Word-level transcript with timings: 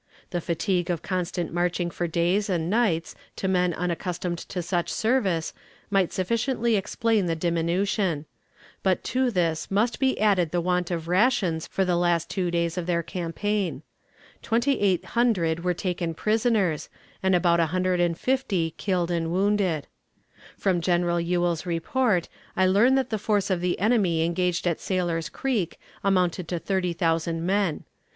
The 0.31 0.41
fatigue 0.41 0.89
of 0.89 1.03
constant 1.03 1.53
marching 1.53 1.91
for 1.91 2.07
days 2.07 2.49
and 2.49 2.71
nights 2.71 3.13
to 3.35 3.47
men 3.47 3.71
unaccustomed 3.71 4.39
to 4.49 4.63
such 4.63 4.89
service 4.89 5.53
might 5.91 6.11
sufficiently 6.11 6.75
explain 6.75 7.27
the 7.27 7.35
diminution; 7.35 8.25
but 8.81 9.03
to 9.03 9.29
this 9.29 9.69
must 9.69 9.99
be 9.99 10.19
added 10.19 10.49
the 10.49 10.59
want 10.59 10.89
of 10.89 11.07
rations 11.07 11.67
for 11.67 11.85
the 11.85 11.95
last 11.95 12.31
two 12.31 12.49
days 12.49 12.79
of 12.79 12.87
their 12.87 13.03
campaign. 13.03 13.83
Twenty 14.41 14.79
eight 14.79 15.05
hundred 15.05 15.63
were 15.63 15.75
taken 15.75 16.15
prisoners, 16.15 16.89
and 17.21 17.35
about 17.35 17.59
a 17.59 17.67
hundred 17.67 17.99
and 17.99 18.17
fifty 18.17 18.73
killed 18.79 19.11
and 19.11 19.31
wounded. 19.31 19.85
From 20.57 20.81
General 20.81 21.19
Ewell's 21.21 21.67
report, 21.67 22.27
I 22.57 22.65
learn 22.65 22.95
that 22.95 23.11
the 23.11 23.19
force 23.19 23.51
of 23.51 23.61
the 23.61 23.77
enemy 23.79 24.25
engaged 24.25 24.65
at 24.65 24.79
Sailor's 24.79 25.29
Creek 25.29 25.79
amounted 26.03 26.47
to 26.47 26.57
thirty 26.57 26.93
thousand 26.93 27.45
men. 27.45 27.83